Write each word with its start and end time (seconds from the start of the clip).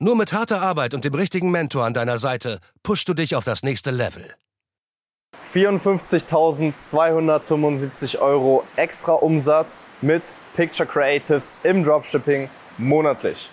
Nur 0.00 0.16
mit 0.16 0.32
harter 0.32 0.60
Arbeit 0.60 0.92
und 0.92 1.04
dem 1.04 1.14
richtigen 1.14 1.52
Mentor 1.52 1.84
an 1.84 1.94
deiner 1.94 2.18
Seite 2.18 2.58
pushst 2.82 3.08
du 3.08 3.14
dich 3.14 3.36
auf 3.36 3.44
das 3.44 3.62
nächste 3.62 3.92
Level. 3.92 4.34
54.275 5.52 8.18
Euro 8.18 8.64
extra 8.74 9.12
Umsatz 9.12 9.86
mit 10.00 10.32
Picture 10.56 10.88
Creatives 10.88 11.58
im 11.62 11.84
Dropshipping 11.84 12.50
monatlich. 12.76 13.48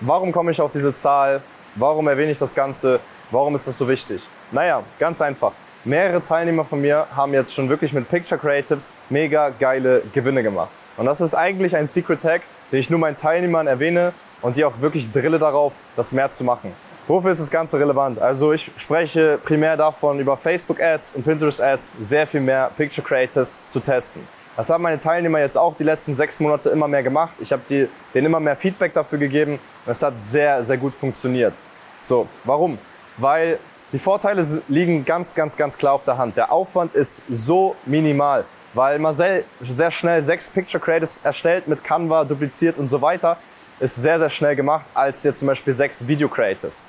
Warum 0.00 0.30
komme 0.30 0.52
ich 0.52 0.60
auf 0.60 0.70
diese 0.70 0.94
Zahl? 0.94 1.42
Warum 1.74 2.06
erwähne 2.06 2.30
ich 2.30 2.38
das 2.38 2.54
Ganze? 2.54 3.00
Warum 3.32 3.56
ist 3.56 3.66
das 3.66 3.76
so 3.76 3.88
wichtig? 3.88 4.22
Naja, 4.52 4.84
ganz 5.00 5.20
einfach. 5.20 5.50
Mehrere 5.84 6.22
Teilnehmer 6.22 6.64
von 6.64 6.80
mir 6.80 7.08
haben 7.16 7.32
jetzt 7.32 7.52
schon 7.52 7.68
wirklich 7.68 7.92
mit 7.92 8.08
Picture 8.08 8.40
Creatives 8.40 8.92
mega 9.08 9.50
geile 9.50 10.02
Gewinne 10.12 10.44
gemacht. 10.44 10.70
Und 10.96 11.06
das 11.06 11.20
ist 11.20 11.34
eigentlich 11.34 11.74
ein 11.74 11.86
Secret 11.86 12.22
Hack, 12.22 12.42
den 12.70 12.78
ich 12.78 12.90
nur 12.90 13.00
meinen 13.00 13.16
Teilnehmern 13.16 13.66
erwähne, 13.66 14.12
und 14.42 14.56
die 14.56 14.64
auch 14.64 14.80
wirklich 14.80 15.10
drille 15.10 15.38
darauf, 15.38 15.74
das 15.96 16.12
mehr 16.12 16.30
zu 16.30 16.44
machen. 16.44 16.72
Wofür 17.08 17.32
ist 17.32 17.40
das 17.40 17.50
Ganze 17.50 17.78
relevant? 17.78 18.20
Also 18.20 18.52
ich 18.52 18.70
spreche 18.76 19.38
primär 19.42 19.76
davon, 19.76 20.20
über 20.20 20.36
Facebook 20.36 20.80
Ads 20.80 21.14
und 21.14 21.24
Pinterest 21.24 21.60
Ads 21.60 21.94
sehr 21.98 22.26
viel 22.26 22.40
mehr 22.40 22.70
Picture 22.76 23.04
Creatives 23.06 23.66
zu 23.66 23.80
testen. 23.80 24.22
Das 24.56 24.70
haben 24.70 24.82
meine 24.82 25.00
Teilnehmer 25.00 25.40
jetzt 25.40 25.56
auch 25.56 25.74
die 25.74 25.84
letzten 25.84 26.12
sechs 26.12 26.38
Monate 26.38 26.70
immer 26.70 26.86
mehr 26.86 27.02
gemacht. 27.02 27.34
Ich 27.40 27.52
habe 27.52 27.62
denen 27.68 28.26
immer 28.26 28.40
mehr 28.40 28.56
Feedback 28.56 28.92
dafür 28.92 29.18
gegeben 29.18 29.54
und 29.54 29.90
es 29.90 30.02
hat 30.02 30.18
sehr, 30.18 30.62
sehr 30.62 30.76
gut 30.76 30.94
funktioniert. 30.94 31.54
So, 32.00 32.28
warum? 32.44 32.78
Weil 33.16 33.58
die 33.92 33.98
Vorteile 33.98 34.44
liegen 34.68 35.04
ganz, 35.04 35.34
ganz, 35.34 35.56
ganz 35.56 35.76
klar 35.76 35.94
auf 35.94 36.04
der 36.04 36.16
Hand. 36.16 36.36
Der 36.36 36.52
Aufwand 36.52 36.94
ist 36.94 37.24
so 37.28 37.74
minimal, 37.86 38.44
weil 38.74 38.98
Marcel 38.98 39.44
sehr 39.60 39.90
schnell 39.90 40.22
sechs 40.22 40.50
Picture 40.50 40.80
Creatives 40.80 41.20
erstellt 41.24 41.66
mit 41.66 41.82
Canva, 41.82 42.24
dupliziert 42.24 42.78
und 42.78 42.88
so 42.88 43.02
weiter 43.02 43.36
ist 43.80 43.96
sehr, 43.96 44.18
sehr 44.18 44.30
schnell 44.30 44.54
gemacht 44.54 44.86
als 44.94 45.24
jetzt 45.24 45.40
zum 45.40 45.48
Beispiel 45.48 45.72
sechs 45.72 46.06
Video 46.06 46.28
Creators. 46.28 46.84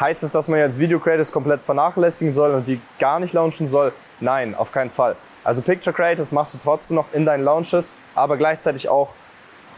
Heißt 0.00 0.22
es, 0.22 0.30
dass 0.30 0.46
man 0.46 0.60
jetzt 0.60 0.78
Video 0.78 1.00
Creators 1.00 1.32
komplett 1.32 1.64
vernachlässigen 1.64 2.30
soll 2.30 2.54
und 2.54 2.68
die 2.68 2.80
gar 3.00 3.18
nicht 3.18 3.32
launchen 3.32 3.68
soll? 3.68 3.92
Nein, 4.20 4.54
auf 4.54 4.70
keinen 4.70 4.90
Fall. 4.90 5.16
Also 5.42 5.62
Picture 5.62 5.94
Creators 5.94 6.30
machst 6.30 6.54
du 6.54 6.58
trotzdem 6.62 6.96
noch 6.96 7.06
in 7.12 7.24
deinen 7.26 7.42
Launches, 7.42 7.90
aber 8.14 8.36
gleichzeitig 8.36 8.88
auch, 8.88 9.14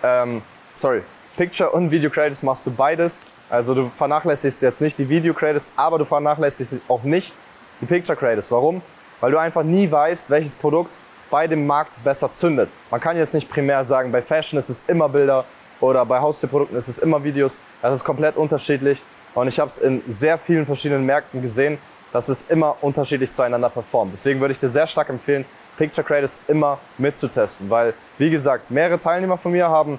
ähm, 0.03 0.43
sorry, 0.75 1.03
Picture 1.37 1.71
und 1.71 1.91
Video 1.91 2.11
Creators 2.11 2.43
machst 2.43 2.67
du 2.67 2.71
beides. 2.71 3.25
Also 3.49 3.75
du 3.75 3.91
vernachlässigst 3.97 4.63
jetzt 4.63 4.83
nicht 4.83 4.99
die 4.99 5.09
Video 5.09 5.33
Creators, 5.33 5.73
aber 5.77 5.99
du 5.99 6.05
vernachlässigst 6.05 6.75
auch 6.89 7.03
nicht 7.03 7.33
die 7.81 7.87
Picture 7.87 8.17
Creators. 8.17 8.53
Warum? 8.53 8.83
Weil 9.21 9.31
du 9.31 9.39
einfach 9.39 9.63
nie 9.63 9.91
weißt, 9.91 10.29
welches 10.31 10.55
Produkt 10.55 10.99
bei 11.31 11.47
dem 11.47 11.67
Markt 11.67 12.03
besser 12.05 12.31
zündet. 12.31 12.71
Man 12.91 13.01
kann 13.01 13.17
jetzt 13.17 13.33
nicht 13.33 13.49
primär 13.49 13.85
sagen, 13.85 14.13
bei 14.13 14.21
Fashion 14.21 14.59
ist 14.59 14.69
es 14.69 14.85
immer 14.87 15.09
Bilder, 15.09 15.45
oder 15.81 16.05
bei 16.05 16.21
Haustierprodukten 16.21 16.77
ist 16.77 16.89
es 16.89 16.99
immer 16.99 17.23
Videos. 17.25 17.59
Das 17.83 17.95
ist 17.95 18.05
komplett 18.05 18.37
unterschiedlich. 18.37 19.03
Und 19.35 19.49
ich 19.49 19.59
habe 19.59 19.69
es 19.69 19.79
in 19.79 20.03
sehr 20.09 20.39
vielen 20.39 20.67
verschiedenen 20.67 21.07
Märkten 21.07 21.41
gesehen, 21.41 21.79
dass 22.13 22.29
es 22.29 22.43
immer 22.49 22.77
unterschiedlich 22.81 23.33
zueinander 23.33 23.71
performt. 23.71 24.13
Deswegen 24.13 24.41
würde 24.41 24.53
ich 24.53 24.59
dir 24.59 24.69
sehr 24.69 24.87
stark 24.87 25.09
empfehlen, 25.09 25.45
Picture 25.79 26.05
Creators 26.05 26.41
immer 26.49 26.79
mitzutesten. 26.99 27.71
Weil, 27.71 27.95
wie 28.19 28.31
gesagt, 28.31 28.71
mehrere 28.71 28.99
Teilnehmer 28.99 29.39
von 29.39 29.53
mir 29.53 29.69
haben 29.69 29.99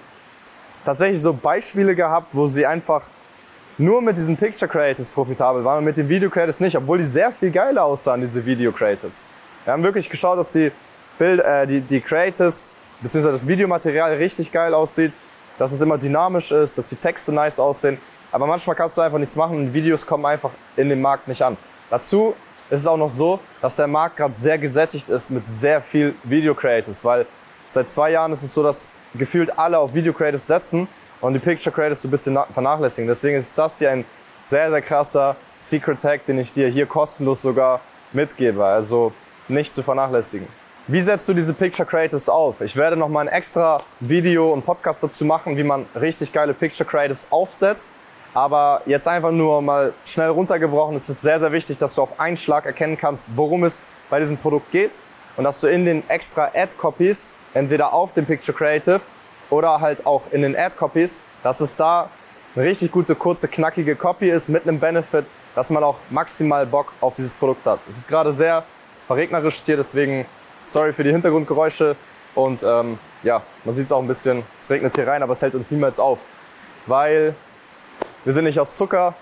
tatsächlich 0.84 1.22
so 1.22 1.34
Beispiele 1.34 1.96
gehabt, 1.96 2.28
wo 2.34 2.46
sie 2.46 2.66
einfach 2.66 3.03
nur 3.78 4.02
mit 4.02 4.18
diesen 4.18 4.36
Picture 4.36 4.69
Creators 4.69 5.09
profitabel 5.09 5.63
waren 5.63 5.80
und 5.80 5.86
mit 5.86 5.98
den 5.98 6.09
Video 6.09 6.30
Creators 6.30 6.59
nicht, 6.59 6.75
obwohl 6.75 6.98
die 6.98 7.06
sehr 7.06 7.31
viel 7.31 7.52
geiler 7.52 7.86
aussahen, 7.86 8.22
diese 8.22 8.46
Video 8.46 8.72
Creators. 8.72 9.25
Wir 9.63 9.74
haben 9.74 9.84
wirklich 9.84 10.09
geschaut, 10.09 10.38
dass 10.38 10.52
die, 10.52 10.72
Bild, 11.18 11.40
äh, 11.40 11.66
die, 11.66 11.81
die 11.81 12.02
Creatives 12.02 12.69
bzw. 13.02 13.31
das 13.31 13.48
Videomaterial 13.48 14.13
richtig 14.16 14.52
geil 14.52 14.74
aussieht 14.74 15.13
dass 15.62 15.72
es 15.72 15.82
immer 15.82 16.00
dynamisch 16.00 16.52
ist, 16.52 16.76
dass 16.80 16.90
die 16.90 16.96
Texte 16.96 17.32
nice 17.32 17.60
aussehen. 17.60 18.00
Aber 18.32 18.48
manchmal 18.48 18.76
kannst 18.76 18.98
du 18.98 19.02
einfach 19.02 19.20
nichts 19.20 19.36
machen 19.36 19.58
und 19.58 19.74
Videos 19.76 20.08
kommen 20.08 20.26
einfach 20.26 20.50
in 20.76 20.90
den 20.90 21.00
Markt 21.00 21.28
nicht 21.28 21.44
an. 21.44 21.56
Dazu 21.92 22.34
ist 22.72 22.80
es 22.80 22.88
auch 22.88 22.98
noch 22.98 23.10
so, 23.10 23.40
dass 23.62 23.76
der 23.76 23.86
Markt 23.86 24.18
gerade 24.18 24.34
sehr 24.34 24.58
gesättigt 24.58 25.08
ist 25.08 25.30
mit 25.30 25.48
sehr 25.48 25.80
viel 25.80 26.16
Video 26.24 26.56
Creators, 26.56 27.06
weil 27.06 27.28
seit 27.70 27.92
zwei 27.92 28.10
Jahren 28.10 28.32
ist 28.32 28.42
es 28.42 28.56
so, 28.56 28.64
dass 28.64 28.90
gefühlt 29.14 29.60
alle 29.60 29.78
auf 29.78 29.94
Video 29.94 30.14
Creators 30.14 30.48
setzen 30.48 30.88
und 31.20 31.34
die 31.34 31.40
Picture 31.40 31.72
Creators 31.72 32.02
so 32.02 32.08
ein 32.08 32.12
bisschen 32.12 32.40
vernachlässigen. 32.52 33.08
Deswegen 33.08 33.38
ist 33.38 33.52
das 33.56 33.78
hier 33.78 33.92
ein 33.92 34.04
sehr, 34.48 34.72
sehr 34.72 34.82
krasser 34.82 35.36
Secret 35.60 36.02
Tag, 36.02 36.26
den 36.26 36.40
ich 36.40 36.52
dir 36.54 36.70
hier 36.70 36.88
kostenlos 36.88 37.44
sogar 37.44 37.82
mitgebe. 38.14 38.66
Also 38.66 39.14
nicht 39.48 39.76
zu 39.76 39.84
vernachlässigen. 39.84 40.48
Wie 40.88 41.00
setzt 41.00 41.30
du 41.30 41.36
diese 41.36 41.53
Picture 41.53 41.88
Creatives 41.88 42.28
auf? 42.28 42.59
Ich 42.62 42.75
werde 42.75 42.97
noch 42.97 43.08
mal 43.08 43.22
ein 43.22 43.28
extra 43.28 43.81
Video 44.00 44.52
und 44.52 44.66
Podcast 44.66 45.03
dazu 45.03 45.25
machen, 45.25 45.56
wie 45.56 45.64
man 45.64 45.86
richtig 45.94 46.34
geile 46.34 46.56
Picture 46.56 46.90
Creatives 46.90 47.28
aufsetzt. 47.30 47.88
Aber 48.34 48.81
jetzt 48.88 49.08
einfach 49.08 49.31
nur 49.31 49.62
mal 49.62 49.94
schnell 50.06 50.30
runtergebrochen, 50.30 50.96
es 50.96 51.08
ist 51.08 51.22
sehr, 51.22 51.40
sehr 51.40 51.52
wichtig, 51.52 51.78
dass 51.78 51.94
du 51.94 52.02
auf 52.02 52.19
einen 52.19 52.36
Schlag 52.36 52.66
erkennen 52.66 52.97
kannst, 52.97 53.30
worum 53.36 53.64
es 53.64 53.86
bei 54.09 54.19
diesem 54.19 54.38
Produkt 54.38 54.72
geht 54.72 54.97
und 55.38 55.44
dass 55.44 55.62
du 55.62 55.68
in 55.68 55.86
den 55.86 56.09
extra 56.09 56.50
Ad-Copies, 56.56 57.34
entweder 57.53 57.94
auf 57.94 58.13
dem 58.13 58.25
Picture 58.25 58.58
Creative 58.58 59.02
oder 59.52 59.81
halt 59.81 60.08
auch 60.08 60.24
in 60.31 60.42
den 60.42 60.58
Ad-Copies, 60.58 61.19
dass 61.44 61.59
es 61.59 61.75
da 61.75 62.09
eine 62.56 62.66
richtig 62.66 62.92
gute, 62.92 63.13
kurze, 63.13 63.48
knackige 63.48 63.96
Copy 63.96 64.31
ist 64.31 64.50
mit 64.50 64.68
einem 64.68 64.80
Benefit, 64.80 65.25
dass 65.53 65.69
man 65.69 65.84
auch 65.84 65.98
maximal 66.09 66.66
Bock 66.66 66.92
auf 67.02 67.13
dieses 67.13 67.34
Produkt 67.34 67.68
hat. 67.68 67.80
Es 67.88 68.00
ist 68.00 68.08
gerade 68.08 68.34
sehr 68.34 68.63
verregnerisch 69.06 69.62
hier, 69.63 69.78
deswegen 69.78 70.25
Sorry 70.72 70.94
für 70.94 71.04
die 71.04 71.12
Hintergrundgeräusche. 71.12 71.98
Und 72.34 72.64
ähm, 72.64 72.98
ja, 73.24 73.42
man 73.66 73.76
sieht 73.76 73.88
es 73.88 73.92
auch 73.92 74.02
ein 74.02 74.08
bisschen, 74.08 74.44
es 74.62 74.70
regnet 74.70 74.96
hier 74.96 75.06
rein, 75.06 75.22
aber 75.22 75.34
es 75.34 75.42
hält 75.42 75.54
uns 75.54 75.70
niemals 75.70 76.00
auf. 76.00 76.20
Weil 76.86 77.36
wir 78.24 78.32
sind 78.32 78.46
nicht 78.46 78.58
aus 78.58 78.76
Zucker, 78.76 79.16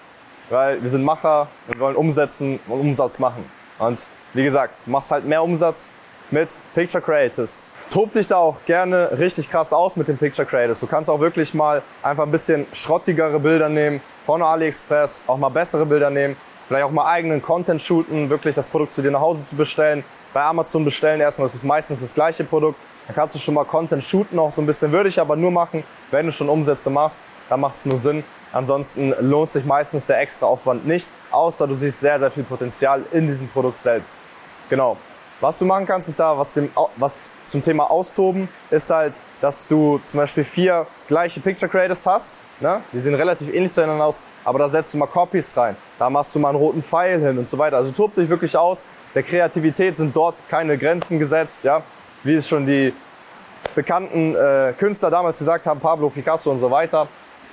weil 0.51 0.79
wir 0.83 0.89
sind 0.91 1.03
Macher 1.03 1.47
und 1.67 1.79
wollen 1.79 1.95
umsetzen 1.95 2.59
und 2.67 2.79
Umsatz 2.79 3.17
machen. 3.17 3.49
Und 3.79 3.97
wie 4.35 4.43
gesagt, 4.43 4.87
machst 4.87 5.09
halt 5.09 5.25
mehr 5.25 5.41
Umsatz 5.41 5.89
mit 6.29 6.55
Picture 6.75 7.01
Creatives. 7.01 7.63
Tob 7.89 8.11
dich 8.11 8.27
da 8.27 8.35
auch 8.37 8.57
gerne 8.67 9.17
richtig 9.17 9.49
krass 9.49 9.73
aus 9.73 9.95
mit 9.95 10.07
den 10.07 10.19
Picture 10.19 10.45
Creatives. 10.47 10.81
Du 10.81 10.85
kannst 10.85 11.09
auch 11.09 11.19
wirklich 11.19 11.55
mal 11.55 11.81
einfach 12.03 12.25
ein 12.25 12.31
bisschen 12.31 12.67
schrottigere 12.73 13.39
Bilder 13.39 13.69
nehmen 13.69 14.01
von 14.27 14.43
AliExpress, 14.43 15.23
auch 15.25 15.37
mal 15.37 15.49
bessere 15.49 15.87
Bilder 15.87 16.11
nehmen, 16.11 16.37
vielleicht 16.69 16.85
auch 16.85 16.91
mal 16.91 17.05
eigenen 17.05 17.41
Content 17.41 17.81
shooten, 17.81 18.29
wirklich 18.29 18.55
das 18.55 18.67
Produkt 18.67 18.93
zu 18.93 19.01
dir 19.01 19.11
nach 19.11 19.19
Hause 19.19 19.43
zu 19.43 19.57
bestellen 19.57 20.05
bei 20.33 20.43
Amazon 20.43 20.85
bestellen 20.85 21.19
erstmal, 21.21 21.47
das 21.47 21.55
ist 21.55 21.63
meistens 21.63 22.01
das 22.01 22.13
gleiche 22.13 22.43
Produkt. 22.43 22.79
Dann 23.07 23.15
kannst 23.15 23.35
du 23.35 23.39
schon 23.39 23.55
mal 23.55 23.65
Content 23.65 24.03
shooten, 24.03 24.37
auch 24.37 24.51
so 24.51 24.61
ein 24.61 24.65
bisschen 24.65 24.91
würde 24.91 25.09
ich 25.09 25.19
aber 25.19 25.35
nur 25.35 25.51
machen, 25.51 25.83
wenn 26.11 26.27
du 26.27 26.31
schon 26.31 26.49
Umsätze 26.49 26.89
machst, 26.89 27.23
dann 27.49 27.59
macht 27.59 27.75
es 27.75 27.85
nur 27.85 27.97
Sinn. 27.97 28.23
Ansonsten 28.51 29.13
lohnt 29.19 29.51
sich 29.51 29.65
meistens 29.65 30.05
der 30.05 30.19
extra 30.19 30.45
Aufwand 30.45 30.85
nicht, 30.85 31.07
außer 31.31 31.67
du 31.67 31.73
siehst 31.73 31.99
sehr, 31.99 32.19
sehr 32.19 32.31
viel 32.31 32.43
Potenzial 32.43 33.03
in 33.11 33.27
diesem 33.27 33.47
Produkt 33.47 33.79
selbst. 33.79 34.13
Genau. 34.69 34.97
Was 35.41 35.57
du 35.57 35.65
machen 35.65 35.85
kannst, 35.85 36.09
ist 36.09 36.19
da, 36.19 36.37
was, 36.37 36.53
dem, 36.53 36.69
was 36.97 37.29
zum 37.45 37.61
Thema 37.61 37.89
Austoben, 37.89 38.49
ist 38.69 38.89
halt, 38.89 39.15
dass 39.39 39.67
du 39.67 40.01
zum 40.05 40.19
Beispiel 40.19 40.43
vier 40.43 40.85
gleiche 41.07 41.39
Picture 41.39 41.71
Creators 41.71 42.05
hast. 42.05 42.41
Ne? 42.59 42.81
Die 42.91 42.99
sehen 42.99 43.15
relativ 43.15 43.53
ähnlich 43.53 43.71
zueinander 43.71 44.05
aus, 44.05 44.19
aber 44.43 44.59
da 44.59 44.67
setzt 44.67 44.93
du 44.93 44.97
mal 44.97 45.07
Copies 45.07 45.55
rein. 45.55 45.77
Da 45.97 46.09
machst 46.09 46.35
du 46.35 46.39
mal 46.39 46.49
einen 46.49 46.57
roten 46.57 46.83
Pfeil 46.83 47.21
hin 47.21 47.37
und 47.37 47.47
so 47.47 47.57
weiter. 47.57 47.77
Also 47.77 47.91
tob 47.91 48.13
dich 48.13 48.27
wirklich 48.27 48.57
aus. 48.57 48.83
Der 49.15 49.23
Kreativität 49.23 49.95
sind 49.95 50.13
dort 50.13 50.35
keine 50.49 50.77
Grenzen 50.77 51.19
gesetzt, 51.19 51.63
ja. 51.63 51.83
Wie 52.23 52.35
es 52.35 52.49
schon 52.49 52.65
die 52.65 52.93
bekannten 53.75 54.35
äh, 54.35 54.73
Künstler 54.77 55.09
damals 55.09 55.37
gesagt 55.37 55.65
haben, 55.65 55.79
Pablo 55.79 56.09
Picasso 56.09 56.51
und 56.51 56.59
so 56.59 56.69
weiter. 56.69 57.07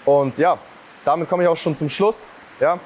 Und 0.04 0.38
ja, 0.38 0.58
damit 1.04 1.28
komme 1.28 1.44
ich 1.44 1.48
auch 1.48 1.56
schon 1.56 1.76
zum 1.76 1.88
Schluss. 1.88 2.26
Ja, 2.58 2.80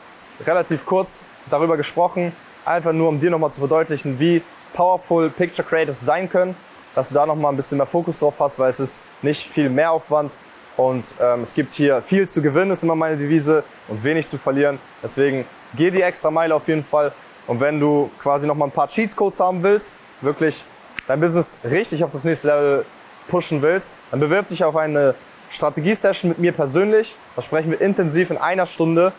relativ 0.46 0.84
kurz 0.84 1.24
darüber 1.48 1.78
gesprochen, 1.78 2.32
einfach 2.66 2.92
nur 2.92 3.08
um 3.08 3.18
dir 3.18 3.30
nochmal 3.30 3.50
zu 3.50 3.60
verdeutlichen, 3.60 4.18
wie 4.18 4.42
powerful 4.72 5.30
Picture 5.30 5.66
Creators 5.66 6.00
sein 6.00 6.28
können, 6.28 6.56
dass 6.94 7.08
du 7.08 7.14
da 7.14 7.26
nochmal 7.26 7.52
ein 7.52 7.56
bisschen 7.56 7.78
mehr 7.78 7.86
Fokus 7.86 8.18
drauf 8.18 8.36
hast, 8.40 8.58
weil 8.58 8.70
es 8.70 8.80
ist 8.80 9.00
nicht 9.22 9.46
viel 9.46 9.68
mehr 9.68 9.92
Aufwand 9.92 10.32
und 10.76 11.04
ähm, 11.20 11.42
es 11.42 11.54
gibt 11.54 11.74
hier 11.74 12.02
viel 12.02 12.28
zu 12.28 12.42
gewinnen, 12.42 12.70
ist 12.70 12.82
immer 12.82 12.94
meine 12.94 13.16
Devise 13.16 13.64
und 13.88 14.02
wenig 14.04 14.26
zu 14.26 14.38
verlieren. 14.38 14.78
Deswegen 15.02 15.44
geh 15.74 15.90
die 15.90 16.02
extra 16.02 16.30
Meile 16.30 16.54
auf 16.54 16.68
jeden 16.68 16.84
Fall 16.84 17.12
und 17.46 17.60
wenn 17.60 17.80
du 17.80 18.10
quasi 18.18 18.46
nochmal 18.46 18.68
ein 18.68 18.72
paar 18.72 18.88
Cheatcodes 18.88 19.40
haben 19.40 19.62
willst, 19.62 19.98
wirklich 20.20 20.64
dein 21.06 21.20
Business 21.20 21.56
richtig 21.64 22.04
auf 22.04 22.12
das 22.12 22.24
nächste 22.24 22.48
Level 22.48 22.84
pushen 23.28 23.62
willst, 23.62 23.94
dann 24.10 24.20
bewirb 24.20 24.48
dich 24.48 24.64
auf 24.64 24.76
eine 24.76 25.14
Strategie-Session 25.50 26.30
mit 26.30 26.38
mir 26.38 26.52
persönlich. 26.52 27.16
Da 27.36 27.42
sprechen 27.42 27.70
wir 27.70 27.80
intensiv 27.80 28.30
in 28.30 28.38
einer 28.38 28.66
Stunde 28.66 29.12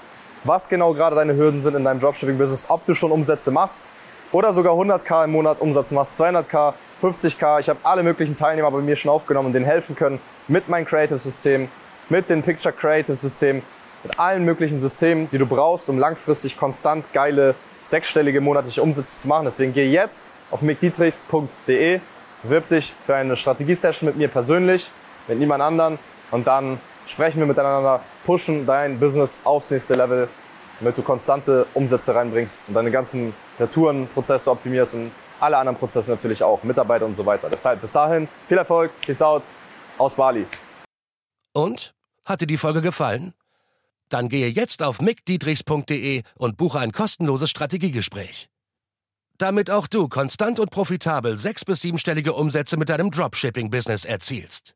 was 0.44 0.70
genau 0.70 0.94
gerade 0.94 1.16
deine 1.16 1.36
Hürden 1.36 1.60
sind 1.60 1.76
in 1.76 1.84
deinem 1.84 2.00
Dropshipping-Business, 2.00 2.70
ob 2.70 2.86
du 2.86 2.94
schon 2.94 3.12
Umsätze 3.12 3.52
machst 3.52 3.88
oder 4.32 4.54
sogar 4.54 4.74
100k 4.74 5.26
im 5.26 5.32
Monat 5.32 5.60
Umsatz 5.60 5.92
machst, 5.92 6.20
200k, 6.20 6.74
50k. 7.02 7.60
Ich 7.60 7.70
habe 7.70 7.80
alle 7.84 8.04
möglichen 8.04 8.38
Teilnehmer 8.38 8.72
bei 8.72 8.80
mir 8.80 8.96
schon 8.96 9.12
aufgenommen 9.12 9.48
und 9.48 9.54
denen 9.54 9.66
helfen 9.66 9.96
können 9.96 10.20
mit 10.48 10.70
meinem 10.70 10.86
Creative-System, 10.86 11.68
mit 12.10 12.30
dem 12.30 12.44
Picture 12.44 12.74
Creative-System, 12.74 13.62
mit 14.04 14.20
allen 14.20 14.46
möglichen 14.46 14.80
Systemen, 14.80 15.30
die 15.30 15.38
du 15.38 15.46
brauchst, 15.46 15.90
um 15.90 16.00
langfristig 16.00 16.58
konstant 16.58 17.12
geile 17.14 17.56
sechsstellige 17.86 18.42
monatliche 18.42 18.82
Umsätze 18.82 19.18
zu 19.18 19.28
machen. 19.28 19.46
Deswegen 19.46 19.74
geh 19.74 19.90
jetzt 19.90 20.24
auf 20.50 20.62
mickdietrichs.de, 20.62 22.00
wirb 22.44 22.68
dich 22.68 22.94
für 23.06 23.16
eine 23.16 23.36
Strategiesession 23.36 24.08
mit 24.08 24.18
mir 24.18 24.28
persönlich, 24.28 24.90
mit 25.28 25.40
niemand 25.40 25.62
anderen 25.62 26.00
und 26.32 26.48
dann 26.48 26.80
sprechen 27.08 27.40
wir 27.40 27.46
miteinander, 27.46 28.02
pushen 28.26 28.66
dein 28.66 29.00
Business 29.00 29.42
aufs 29.44 29.72
nächste 29.72 29.96
Level, 29.96 30.30
damit 30.82 30.98
du 30.98 31.04
konstante 31.04 31.66
Umsätze 31.76 32.14
reinbringst 32.14 32.64
und 32.68 32.74
deine 32.74 32.92
ganzen 32.92 33.34
Retourenprozesse 33.60 34.50
optimierst 34.52 34.96
und 34.96 35.12
alle 35.40 35.58
anderen 35.58 35.78
Prozesse 35.78 36.12
natürlich 36.12 36.44
auch, 36.44 36.64
Mitarbeiter 36.64 37.06
und 37.06 37.16
so 37.16 37.26
weiter. 37.26 37.50
Deshalb 37.50 37.82
bis 37.82 37.92
dahin, 37.92 38.28
viel 38.48 38.58
Erfolg, 38.58 38.92
peace 39.02 39.22
out, 39.22 39.44
aus 39.98 40.16
Bali. 40.16 40.46
Und? 41.54 41.94
Hat 42.26 42.42
dir 42.42 42.48
die 42.48 42.58
Folge 42.58 42.82
gefallen? 42.82 43.34
Dann 44.10 44.30
gehe 44.30 44.48
jetzt 44.48 44.84
auf 44.84 45.02
mickdietrichs.de 45.02 46.24
und 46.36 46.58
buche 46.58 46.80
ein 46.80 46.92
kostenloses 46.92 47.50
Strategiegespräch. 47.50 48.50
Damit 49.38 49.72
auch 49.72 49.88
du 49.88 50.08
konstant 50.08 50.60
und 50.60 50.70
profitabel 50.70 51.38
sechs- 51.38 51.66
bis 51.66 51.82
siebenstellige 51.82 52.34
Umsätze 52.34 52.78
mit 52.78 52.90
deinem 52.90 53.10
Dropshipping-Business 53.10 54.06
erzielst. 54.06 54.76